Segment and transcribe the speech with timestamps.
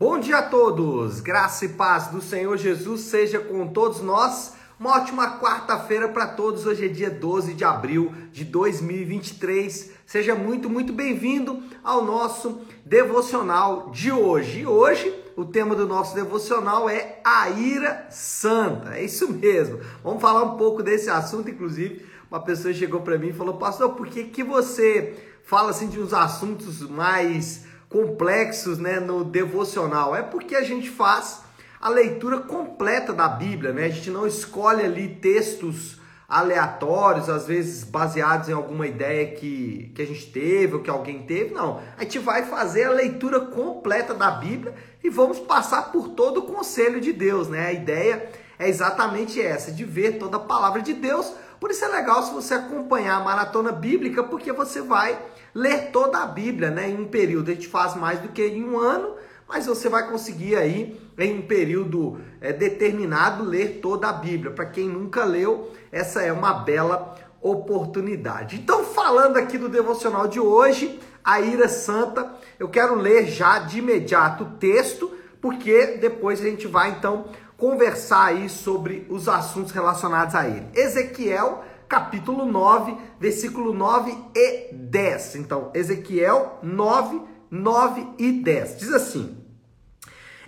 [0.00, 4.54] Bom dia a todos, graça e paz do Senhor Jesus seja com todos nós.
[4.78, 6.64] Uma ótima quarta-feira para todos.
[6.64, 9.90] Hoje é dia 12 de abril de 2023.
[10.06, 14.60] Seja muito, muito bem-vindo ao nosso devocional de hoje.
[14.60, 18.96] E hoje o tema do nosso devocional é a ira santa.
[18.96, 19.80] É isso mesmo.
[20.02, 22.06] Vamos falar um pouco desse assunto, inclusive.
[22.30, 25.14] Uma pessoa chegou para mim e falou: "Pastor, por que que você
[25.44, 30.16] fala assim de uns assuntos mais complexos né, no devocional?
[30.16, 31.42] É porque a gente faz
[31.78, 33.86] a leitura completa da Bíblia, né?
[33.86, 35.98] A gente não escolhe ali textos
[36.28, 41.24] aleatórios, às vezes baseados em alguma ideia que, que a gente teve ou que alguém
[41.24, 41.80] teve, não.
[41.98, 46.42] A gente vai fazer a leitura completa da Bíblia e vamos passar por todo o
[46.42, 47.66] conselho de Deus, né?
[47.66, 51.32] A ideia é exatamente essa, de ver toda a palavra de Deus.
[51.60, 55.18] Por isso é legal se você acompanhar a maratona bíblica, porque você vai
[55.54, 56.88] ler toda a Bíblia, né?
[56.88, 57.50] Em um período.
[57.50, 59.14] A gente faz mais do que em um ano,
[59.46, 64.52] mas você vai conseguir aí, em um período é, determinado, ler toda a Bíblia.
[64.52, 68.56] Para quem nunca leu, essa é uma bela oportunidade.
[68.56, 73.80] Então, falando aqui do devocional de hoje, a ira santa, eu quero ler já de
[73.80, 77.26] imediato o texto, porque depois a gente vai então
[77.60, 80.66] conversar aí sobre os assuntos relacionados a ele.
[80.74, 85.36] Ezequiel capítulo 9, versículo 9 e 10.
[85.36, 88.78] Então, Ezequiel 9, 9 e 10.
[88.78, 89.36] Diz assim: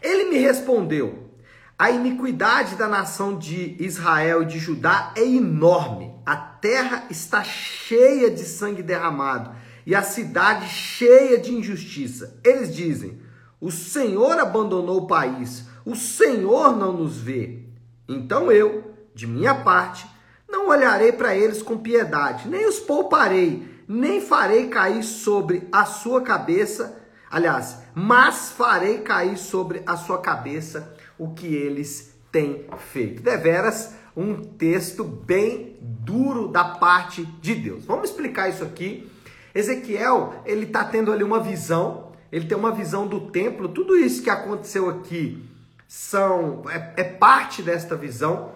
[0.00, 1.30] Ele me respondeu:
[1.78, 6.14] A iniquidade da nação de Israel e de Judá é enorme.
[6.24, 9.50] A terra está cheia de sangue derramado
[9.84, 12.40] e a cidade cheia de injustiça.
[12.42, 13.20] Eles dizem:
[13.60, 17.60] O Senhor abandonou o país, o Senhor não nos vê.
[18.08, 20.06] Então eu, de minha parte,
[20.48, 26.20] não olharei para eles com piedade, nem os pouparei, nem farei cair sobre a sua
[26.20, 33.22] cabeça, aliás, mas farei cair sobre a sua cabeça o que eles têm feito.
[33.22, 37.84] Deveras, um texto bem duro da parte de Deus.
[37.84, 39.10] Vamos explicar isso aqui.
[39.54, 44.22] Ezequiel, ele está tendo ali uma visão, ele tem uma visão do templo, tudo isso
[44.22, 45.50] que aconteceu aqui
[45.92, 48.52] são é, é parte desta visão.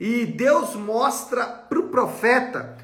[0.00, 2.76] E Deus mostra para o profeta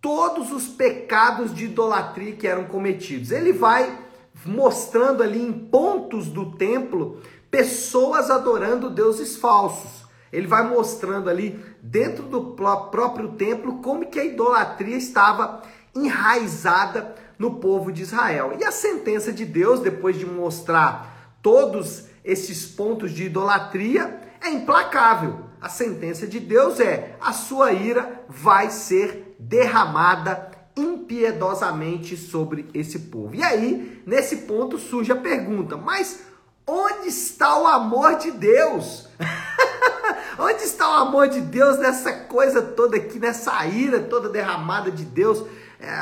[0.00, 3.30] todos os pecados de idolatria que eram cometidos.
[3.30, 3.98] Ele vai
[4.46, 10.06] mostrando ali em pontos do templo pessoas adorando deuses falsos.
[10.32, 15.60] Ele vai mostrando ali dentro do próprio templo como que a idolatria estava
[15.94, 18.56] enraizada no povo de Israel.
[18.58, 25.50] E a sentença de Deus, depois de mostrar todos esses pontos de idolatria, é implacável
[25.60, 33.34] a sentença de Deus é: a sua ira vai ser derramada impiedosamente sobre esse povo.
[33.34, 36.20] E aí, nesse ponto surge a pergunta: mas
[36.66, 39.08] onde está o amor de Deus?
[40.38, 45.04] onde está o amor de Deus nessa coisa toda aqui, nessa ira toda derramada de
[45.04, 45.44] Deus?
[45.80, 45.94] É,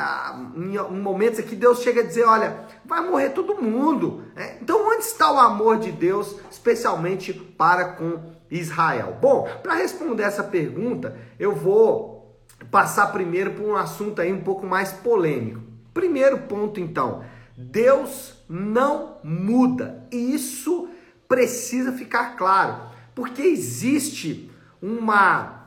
[0.57, 4.25] em momentos aqui Deus chega a dizer, olha, vai morrer todo mundo.
[4.35, 8.19] É, então onde está o amor de Deus, especialmente para com
[8.51, 9.17] Israel?
[9.21, 12.37] Bom, para responder essa pergunta, eu vou
[12.69, 15.61] passar primeiro por um assunto aí um pouco mais polêmico.
[15.93, 17.23] Primeiro ponto, então,
[17.57, 20.05] Deus não muda.
[20.11, 20.89] E isso
[21.27, 22.81] precisa ficar claro,
[23.15, 24.51] porque existe
[24.81, 25.58] uma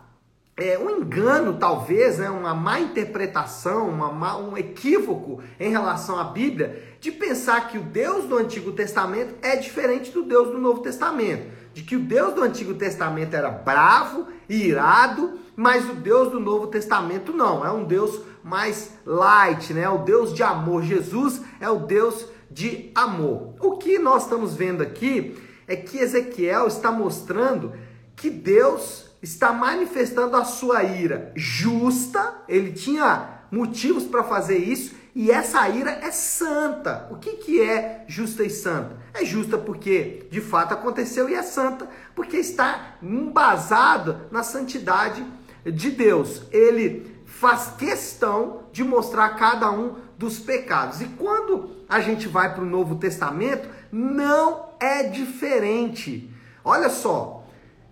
[0.56, 6.24] é, um engano, talvez, né, uma má interpretação, uma má, um equívoco em relação à
[6.24, 10.80] Bíblia, de pensar que o Deus do Antigo Testamento é diferente do Deus do Novo
[10.80, 11.50] Testamento.
[11.72, 16.38] De que o Deus do Antigo Testamento era bravo e irado, mas o Deus do
[16.38, 17.64] Novo Testamento não.
[17.64, 19.82] É um Deus mais light, né?
[19.82, 20.82] É o Deus de amor.
[20.82, 23.54] Jesus é o Deus de amor.
[23.58, 25.34] O que nós estamos vendo aqui
[25.66, 27.72] é que Ezequiel está mostrando
[28.14, 35.30] que Deus está manifestando a sua ira justa, ele tinha motivos para fazer isso, e
[35.30, 37.06] essa ira é santa.
[37.10, 38.96] O que, que é justa e santa?
[39.14, 45.24] É justa porque de fato aconteceu e é santa porque está embasada na santidade
[45.64, 46.42] de Deus.
[46.50, 51.02] Ele faz questão de mostrar cada um dos pecados.
[51.02, 56.30] E quando a gente vai para o Novo Testamento, não é diferente.
[56.64, 57.44] Olha só,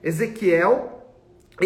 [0.02, 0.99] Ezequiel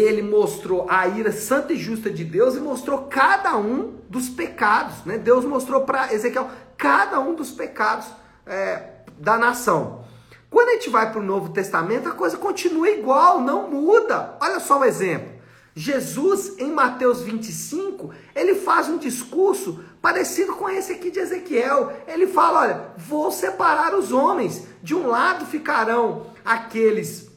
[0.03, 5.05] ele mostrou a ira santa e justa de Deus e mostrou cada um dos pecados.
[5.05, 5.19] Né?
[5.19, 8.07] Deus mostrou para Ezequiel cada um dos pecados
[8.47, 8.83] é,
[9.19, 10.05] da nação.
[10.51, 14.37] Quando a gente vai para o Novo Testamento, a coisa continua igual, não muda.
[14.41, 15.35] Olha só um exemplo.
[15.77, 21.93] Jesus, em Mateus 25, ele faz um discurso parecido com esse aqui de Ezequiel.
[22.07, 24.65] Ele fala: Olha, vou separar os homens.
[24.81, 27.29] De um lado ficarão aqueles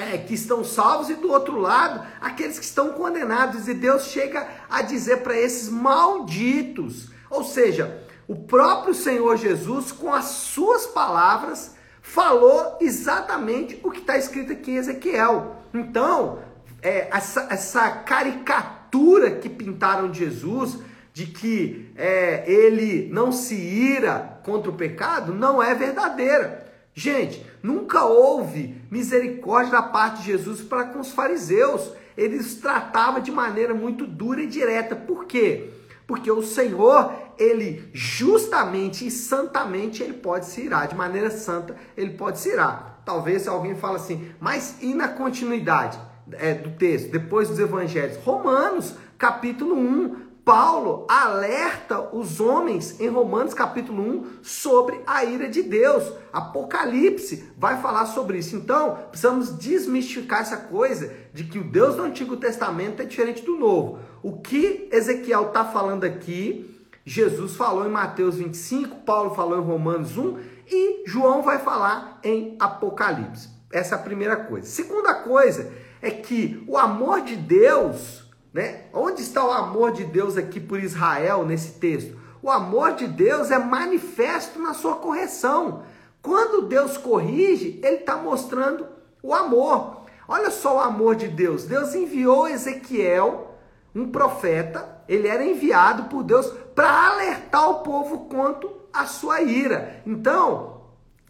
[0.00, 3.68] é, que estão salvos, e do outro lado, aqueles que estão condenados.
[3.68, 7.10] E Deus chega a dizer para esses malditos.
[7.28, 14.16] Ou seja, o próprio Senhor Jesus, com as suas palavras, falou exatamente o que está
[14.16, 15.56] escrito aqui em Ezequiel.
[15.74, 16.38] Então,
[16.82, 20.78] é, essa, essa caricatura que pintaram de Jesus,
[21.12, 26.66] de que é, ele não se ira contra o pecado, não é verdadeira.
[26.94, 31.92] Gente, nunca houve misericórdia da parte de Jesus para com os fariseus.
[32.16, 34.96] Eles tratava de maneira muito dura e direta.
[34.96, 35.70] Por quê?
[36.06, 40.88] Porque o Senhor, ele justamente e santamente, ele pode se irar.
[40.88, 43.02] De maneira santa, ele pode se irar.
[43.04, 45.98] Talvez alguém fale assim, mas e na continuidade?
[46.32, 53.54] é, do texto, depois dos evangelhos, Romanos, capítulo 1, Paulo alerta os homens em Romanos
[53.54, 56.12] capítulo 1 sobre a ira de Deus.
[56.32, 58.56] Apocalipse vai falar sobre isso.
[58.56, 63.56] Então, precisamos desmistificar essa coisa de que o Deus do Antigo Testamento é diferente do
[63.56, 63.98] Novo.
[64.22, 70.16] O que Ezequiel está falando aqui, Jesus falou em Mateus 25, Paulo falou em Romanos
[70.16, 70.38] 1
[70.68, 73.48] e João vai falar em Apocalipse.
[73.72, 74.66] Essa é a primeira coisa.
[74.66, 75.70] Segunda coisa
[76.02, 78.84] é que o amor de Deus, né?
[78.92, 82.18] Onde está o amor de Deus aqui por Israel nesse texto?
[82.42, 85.82] O amor de Deus é manifesto na sua correção.
[86.22, 88.86] Quando Deus corrige, ele está mostrando
[89.22, 90.04] o amor.
[90.26, 91.64] Olha só o amor de Deus.
[91.64, 93.54] Deus enviou Ezequiel,
[93.94, 100.00] um profeta, ele era enviado por Deus para alertar o povo quanto à sua ira.
[100.06, 100.82] Então,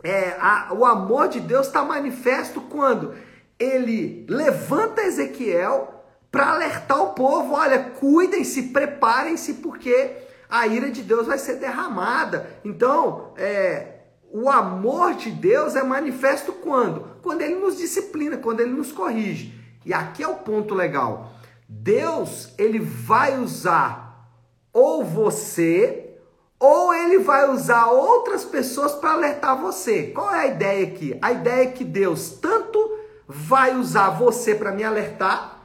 [0.03, 3.15] é, a, o amor de Deus está manifesto quando
[3.59, 6.00] ele levanta Ezequiel
[6.31, 10.17] para alertar o povo: olha, cuidem-se, preparem-se, porque
[10.49, 12.61] a ira de Deus vai ser derramada.
[12.65, 14.01] Então, é,
[14.33, 17.19] o amor de Deus é manifesto quando?
[17.23, 19.59] Quando ele nos disciplina, quando ele nos corrige.
[19.85, 21.33] E aqui é o ponto legal.
[21.69, 24.11] Deus, ele vai usar
[24.73, 26.17] ou você,
[26.59, 30.09] ou ele vai usar outras pessoas para alertar você.
[30.09, 31.19] Qual é a ideia aqui?
[31.23, 32.79] A ideia é que Deus tanto
[33.27, 35.60] vai usar você para me alertar,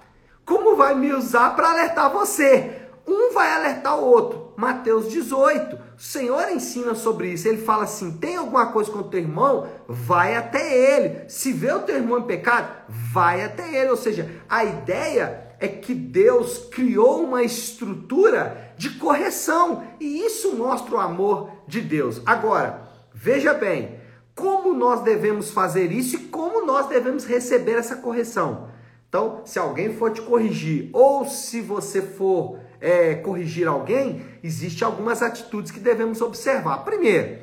[0.46, 2.82] como vai me usar para alertar você.
[3.08, 4.54] Um vai alertar o outro.
[4.56, 5.76] Mateus 18.
[5.76, 7.48] O Senhor ensina sobre isso.
[7.48, 9.68] Ele fala assim: tem alguma coisa com o teu irmão?
[9.88, 11.30] Vai até ele.
[11.30, 13.90] Se vê o teu irmão em pecado, vai até ele.
[13.90, 19.84] Ou seja, a ideia é que Deus criou uma estrutura de correção.
[20.00, 22.22] E isso mostra o amor de Deus.
[22.26, 22.82] Agora,
[23.14, 24.00] veja bem,
[24.36, 28.75] como nós devemos fazer isso e como nós devemos receber essa correção.
[29.16, 35.22] Então, se alguém for te corrigir ou se você for é, corrigir alguém, existem algumas
[35.22, 36.80] atitudes que devemos observar.
[36.80, 37.40] Primeiro,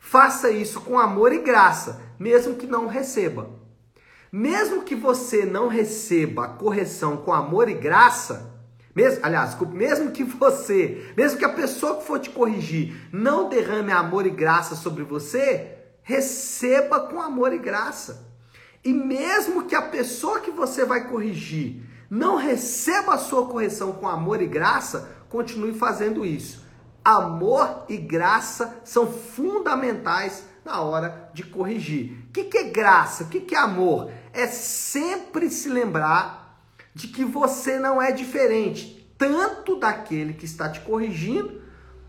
[0.00, 3.50] faça isso com amor e graça, mesmo que não receba.
[4.32, 8.58] Mesmo que você não receba a correção com amor e graça,
[8.94, 13.92] mesmo, aliás, mesmo que você, mesmo que a pessoa que for te corrigir não derrame
[13.92, 18.34] amor e graça sobre você, receba com amor e graça.
[18.86, 24.06] E mesmo que a pessoa que você vai corrigir não receba a sua correção com
[24.06, 26.64] amor e graça, continue fazendo isso.
[27.04, 32.16] Amor e graça são fundamentais na hora de corrigir.
[32.28, 33.24] O que, que é graça?
[33.24, 34.12] O que, que é amor?
[34.32, 36.62] É sempre se lembrar
[36.94, 41.60] de que você não é diferente, tanto daquele que está te corrigindo,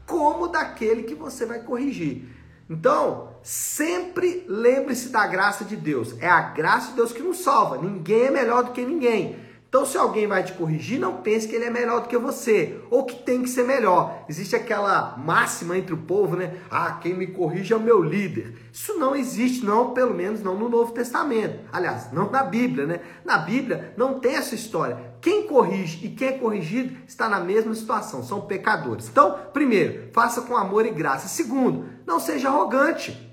[0.06, 2.30] como daquele que você vai corrigir.
[2.70, 6.13] Então, sempre lembre-se da graça de Deus.
[6.20, 7.77] É a graça de Deus que nos salva.
[7.77, 9.38] Ninguém é melhor do que ninguém.
[9.70, 12.82] Então, se alguém vai te corrigir, não pense que ele é melhor do que você,
[12.89, 14.25] ou que tem que ser melhor.
[14.27, 16.58] Existe aquela máxima entre o povo, né?
[16.70, 18.54] Ah, quem me corrige é o meu líder.
[18.72, 21.60] Isso não existe, não, pelo menos não no Novo Testamento.
[21.72, 23.01] Aliás, não na Bíblia, né?
[23.24, 25.16] Na Bíblia não tem essa história.
[25.22, 29.08] Quem corrige e quem é corrigido está na mesma situação, são pecadores.
[29.08, 31.27] Então, primeiro, faça com amor e graça.
[31.27, 33.27] Segundo, não seja arrogante,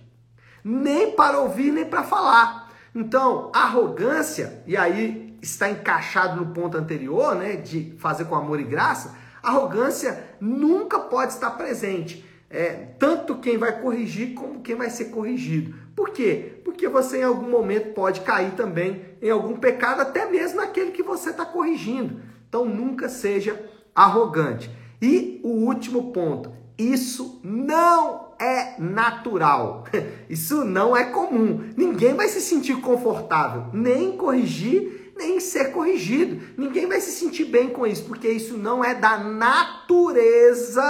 [0.64, 2.72] nem para ouvir, nem para falar.
[2.94, 8.64] Então, arrogância, e aí está encaixado no ponto anterior, né, de fazer com amor e
[8.64, 12.24] graça, arrogância nunca pode estar presente.
[12.48, 15.74] É, tanto quem vai corrigir como quem vai ser corrigido.
[15.94, 16.60] Por quê?
[16.64, 21.02] Porque você em algum momento pode cair também em algum pecado, até mesmo naquele que
[21.02, 22.20] você está corrigindo.
[22.48, 23.60] Então nunca seja
[23.94, 24.70] arrogante.
[25.02, 29.84] E o último ponto: isso não é natural.
[30.28, 31.72] Isso não é comum.
[31.76, 36.40] Ninguém vai se sentir confortável nem em corrigir nem em ser corrigido.
[36.56, 40.82] Ninguém vai se sentir bem com isso, porque isso não é da natureza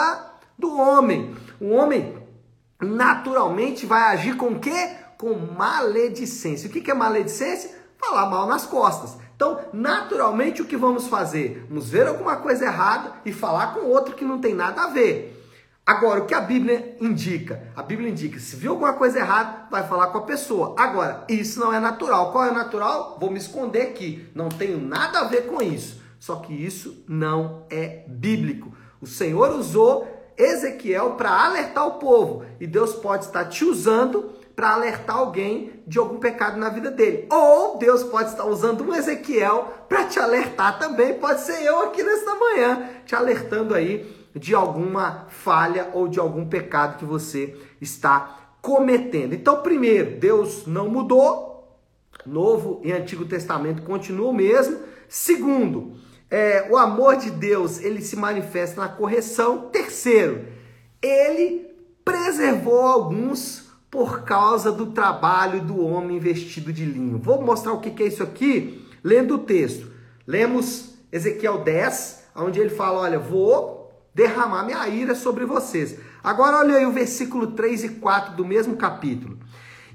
[0.58, 1.34] do homem.
[1.60, 2.16] O homem
[2.80, 4.90] naturalmente vai agir com quê?
[5.18, 6.68] Com maledicência.
[6.68, 7.70] O que é maledicência?
[7.98, 9.16] Falar mal nas costas.
[9.36, 11.66] Então, naturalmente, o que vamos fazer?
[11.68, 15.33] Vamos ver alguma coisa errada e falar com outro que não tem nada a ver.
[15.86, 17.68] Agora, o que a Bíblia indica?
[17.76, 20.74] A Bíblia indica, se viu alguma coisa errada, vai falar com a pessoa.
[20.78, 22.32] Agora, isso não é natural.
[22.32, 23.18] Qual é natural?
[23.20, 24.26] Vou me esconder aqui.
[24.34, 26.00] Não tenho nada a ver com isso.
[26.18, 28.74] Só que isso não é bíblico.
[28.98, 32.46] O Senhor usou Ezequiel para alertar o povo.
[32.58, 37.28] E Deus pode estar te usando para alertar alguém de algum pecado na vida dele.
[37.30, 41.18] Ou Deus pode estar usando um Ezequiel para te alertar também.
[41.18, 46.46] Pode ser eu aqui nesta manhã, te alertando aí de alguma falha ou de algum
[46.46, 49.34] pecado que você está cometendo.
[49.34, 51.78] Então, primeiro, Deus não mudou,
[52.26, 54.78] Novo e Antigo Testamento continua o mesmo.
[55.08, 55.92] Segundo,
[56.30, 59.68] é, o amor de Deus ele se manifesta na correção.
[59.70, 60.46] Terceiro,
[61.02, 61.66] ele
[62.04, 67.18] preservou alguns por causa do trabalho do homem vestido de linho.
[67.18, 69.86] Vou mostrar o que é isso aqui lendo o texto.
[70.26, 73.83] Lemos Ezequiel 10, onde ele fala: Olha, vou
[74.14, 75.96] derramar minha ira sobre vocês.
[76.22, 79.38] Agora olha aí o versículo 3 e 4 do mesmo capítulo.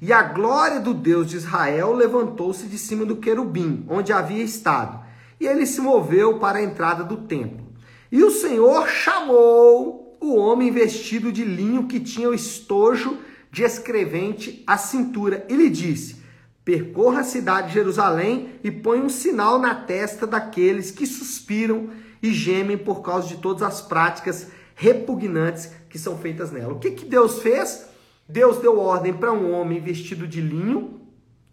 [0.02, 5.00] E a glória do Deus de Israel levantou-se de cima do querubim, onde havia estado,
[5.40, 7.68] e ele se moveu para a entrada do templo.
[8.12, 13.18] E o Senhor chamou o homem vestido de linho que tinha o estojo
[13.52, 16.18] de escrevente à cintura e lhe disse:
[16.64, 21.90] Percorra a cidade de Jerusalém e põe um sinal na testa daqueles que suspiram
[22.22, 26.74] e gemem por causa de todas as práticas repugnantes que são feitas nela.
[26.74, 27.88] O que, que Deus fez?
[28.28, 31.02] Deus deu ordem para um homem vestido de linho,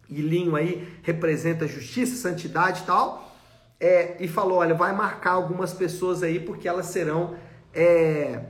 [0.08, 3.35] e linho aí representa justiça, santidade e tal,
[3.80, 7.35] é, e falou: olha, vai marcar algumas pessoas aí porque elas serão
[7.75, 8.40] é,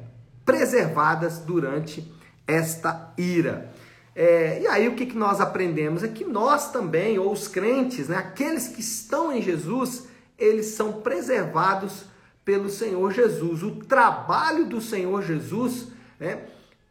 [0.44, 2.12] preservadas durante
[2.46, 3.72] esta ira.
[4.14, 6.02] É, e aí o que, que nós aprendemos?
[6.02, 10.06] É que nós também, ou os crentes, né, aqueles que estão em Jesus,
[10.38, 12.04] eles são preservados
[12.44, 13.62] pelo Senhor Jesus.
[13.62, 15.88] O trabalho do Senhor Jesus,
[16.18, 16.44] né,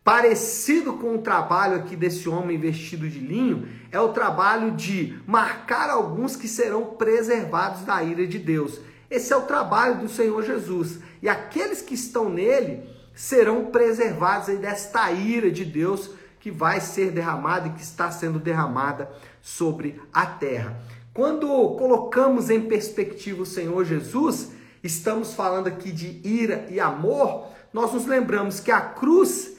[0.04, 5.90] parecido com o trabalho aqui desse homem vestido de linho, é o trabalho de marcar
[5.90, 8.80] alguns que serão preservados da ira de Deus.
[9.10, 11.00] Esse é o trabalho do Senhor Jesus.
[11.22, 12.84] E aqueles que estão nele
[13.16, 18.38] serão preservados aí desta ira de Deus que vai ser derramada e que está sendo
[18.38, 19.10] derramada
[19.42, 20.80] sobre a terra.
[21.16, 24.52] Quando colocamos em perspectiva o Senhor Jesus,
[24.84, 29.56] estamos falando aqui de ira e amor, nós nos lembramos que a cruz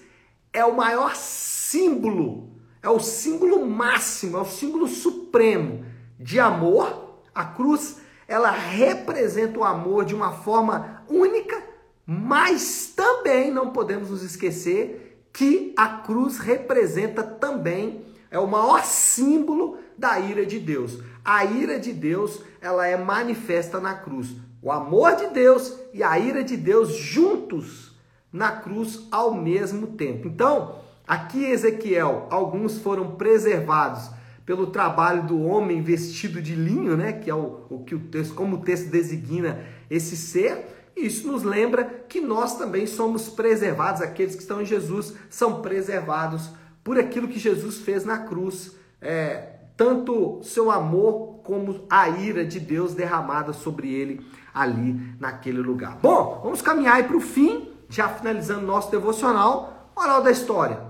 [0.53, 2.51] é o maior símbolo,
[2.83, 5.83] é o símbolo máximo, é o símbolo supremo
[6.21, 7.23] de amor.
[7.35, 11.57] A cruz, ela representa o amor de uma forma única,
[12.05, 19.79] mas também não podemos nos esquecer que a cruz representa também é o maior símbolo
[19.99, 20.99] da ira de Deus.
[21.25, 24.37] A ira de Deus, ela é manifesta na cruz.
[24.63, 27.97] O amor de Deus e a ira de Deus juntos
[28.33, 30.29] na cruz ao mesmo tempo.
[30.29, 30.77] Então,
[31.07, 34.11] aqui Ezequiel, alguns foram preservados
[34.45, 38.35] pelo trabalho do homem vestido de linho, né, que é o, o que o texto,
[38.35, 39.61] como o texto designa
[39.91, 40.67] esse ser.
[40.97, 46.51] Isso nos lembra que nós também somos preservados, aqueles que estão em Jesus são preservados
[46.83, 52.59] por aquilo que Jesus fez na cruz, é, tanto seu amor como a ira de
[52.59, 55.99] Deus derramada sobre ele ali naquele lugar.
[56.03, 59.93] Bom, vamos caminhar aí para o fim, já finalizando nosso devocional.
[59.97, 60.81] Moral da história.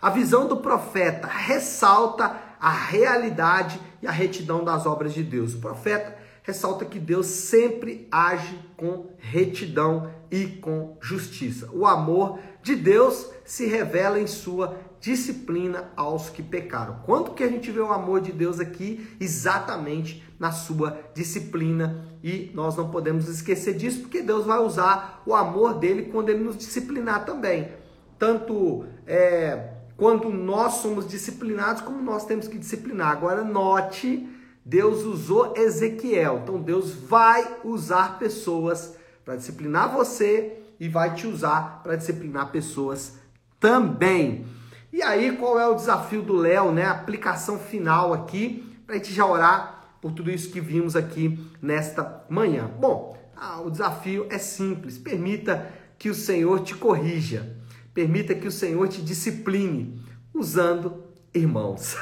[0.00, 5.54] A visão do profeta ressalta a realidade e a retidão das obras de Deus.
[5.54, 11.68] O profeta ressalta que Deus sempre age com retidão e com justiça.
[11.72, 17.00] O amor de Deus se revela em sua disciplina aos que pecaram.
[17.06, 19.08] Quanto que a gente vê o amor de Deus aqui?
[19.18, 22.06] Exatamente na sua disciplina.
[22.22, 26.44] E nós não podemos esquecer disso, porque Deus vai usar o amor dele quando ele
[26.44, 27.72] nos disciplinar também.
[28.18, 33.12] Tanto é, quando nós somos disciplinados, como nós temos que disciplinar.
[33.12, 34.28] Agora, note,
[34.62, 36.40] Deus usou Ezequiel.
[36.42, 43.17] Então, Deus vai usar pessoas para disciplinar você e vai te usar para disciplinar pessoas
[43.60, 44.46] também.
[44.92, 46.84] E aí, qual é o desafio do Léo, né?
[46.84, 51.38] A aplicação final aqui, para a gente já orar por tudo isso que vimos aqui
[51.60, 52.70] nesta manhã.
[52.78, 54.98] Bom, ah, o desafio é simples.
[54.98, 57.56] Permita que o Senhor te corrija.
[57.92, 60.00] Permita que o Senhor te discipline
[60.32, 61.96] usando irmãos.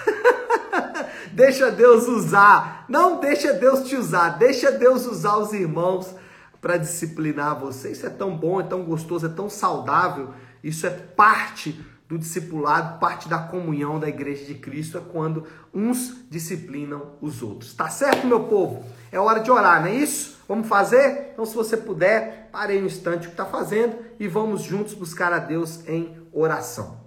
[1.32, 2.84] deixa Deus usar.
[2.88, 6.14] Não deixa Deus te usar, deixa Deus usar os irmãos
[6.60, 7.92] para disciplinar você.
[7.92, 10.30] Isso é tão bom, é tão gostoso, é tão saudável.
[10.66, 16.28] Isso é parte do discipulado, parte da comunhão da igreja de Cristo é quando uns
[16.28, 17.72] disciplinam os outros.
[17.72, 18.84] Tá certo, meu povo?
[19.12, 20.40] É hora de orar, não é isso?
[20.48, 21.30] Vamos fazer?
[21.32, 25.32] Então, se você puder, pare um instante o que está fazendo e vamos juntos buscar
[25.32, 27.00] a Deus em oração.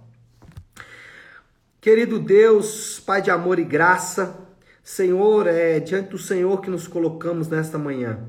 [1.82, 4.38] Querido Deus, Pai de amor e graça,
[4.82, 8.20] Senhor, é diante do Senhor que nos colocamos nesta manhã.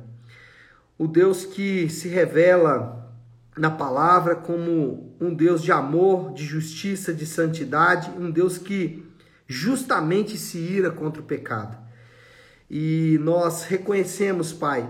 [0.98, 3.01] O Deus que se revela
[3.58, 9.06] na palavra como um Deus de amor, de justiça, de santidade, um Deus que
[9.48, 11.78] justamente se ira contra o pecado.
[12.70, 14.90] E nós reconhecemos, Pai,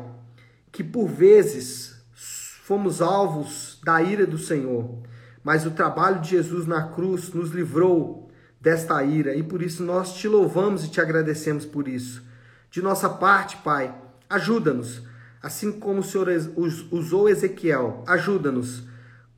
[0.71, 5.01] que por vezes fomos alvos da ira do Senhor,
[5.43, 8.29] mas o trabalho de Jesus na cruz nos livrou
[8.61, 12.23] desta ira e por isso nós te louvamos e te agradecemos por isso.
[12.69, 13.93] De nossa parte, Pai,
[14.29, 15.01] ajuda-nos,
[15.41, 16.27] assim como o Senhor
[16.91, 18.83] usou Ezequiel, ajuda-nos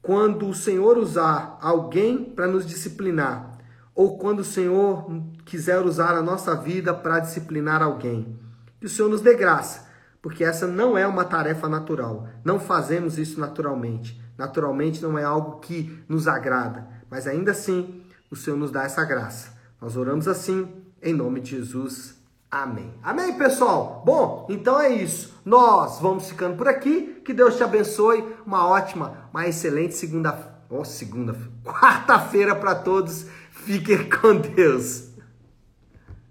[0.03, 3.57] quando o Senhor usar alguém para nos disciplinar,
[3.95, 5.07] ou quando o Senhor
[5.45, 8.37] quiser usar a nossa vida para disciplinar alguém.
[8.81, 9.87] Que o Senhor nos dê graça,
[10.21, 12.27] porque essa não é uma tarefa natural.
[12.43, 14.21] Não fazemos isso naturalmente.
[14.37, 19.05] Naturalmente não é algo que nos agrada, mas ainda assim o Senhor nos dá essa
[19.05, 19.53] graça.
[19.79, 20.67] Nós oramos assim,
[21.01, 22.15] em nome de Jesus.
[22.51, 22.93] Amém.
[23.01, 24.03] Amém, pessoal?
[24.05, 25.32] Bom, então é isso.
[25.45, 27.21] Nós vamos ficando por aqui.
[27.23, 28.23] Que Deus te abençoe.
[28.45, 30.37] Uma ótima, uma excelente segunda,
[30.69, 33.27] oh, segunda, quarta-feira para todos.
[33.51, 35.12] Fiquem com Deus.